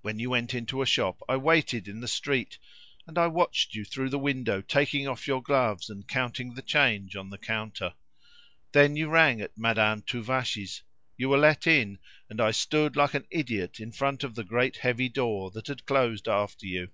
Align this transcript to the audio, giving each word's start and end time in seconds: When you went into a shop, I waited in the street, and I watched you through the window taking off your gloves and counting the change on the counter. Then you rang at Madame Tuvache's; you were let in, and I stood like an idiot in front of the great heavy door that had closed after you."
When 0.00 0.18
you 0.18 0.30
went 0.30 0.54
into 0.54 0.80
a 0.80 0.86
shop, 0.86 1.20
I 1.28 1.36
waited 1.36 1.86
in 1.86 2.00
the 2.00 2.08
street, 2.08 2.56
and 3.06 3.18
I 3.18 3.26
watched 3.26 3.74
you 3.74 3.84
through 3.84 4.08
the 4.08 4.18
window 4.18 4.62
taking 4.62 5.06
off 5.06 5.26
your 5.26 5.42
gloves 5.42 5.90
and 5.90 6.08
counting 6.08 6.54
the 6.54 6.62
change 6.62 7.16
on 7.16 7.28
the 7.28 7.36
counter. 7.36 7.92
Then 8.72 8.96
you 8.96 9.10
rang 9.10 9.42
at 9.42 9.58
Madame 9.58 10.00
Tuvache's; 10.04 10.80
you 11.18 11.28
were 11.28 11.36
let 11.38 11.66
in, 11.66 11.98
and 12.30 12.40
I 12.40 12.50
stood 12.50 12.96
like 12.96 13.12
an 13.12 13.26
idiot 13.30 13.78
in 13.78 13.92
front 13.92 14.24
of 14.24 14.36
the 14.36 14.44
great 14.44 14.78
heavy 14.78 15.10
door 15.10 15.50
that 15.50 15.66
had 15.66 15.84
closed 15.84 16.28
after 16.28 16.64
you." 16.64 16.88